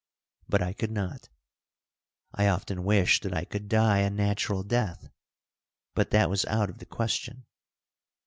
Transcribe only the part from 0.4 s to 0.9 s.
But I could